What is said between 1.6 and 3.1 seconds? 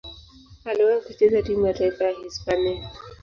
ya taifa ya Hispania.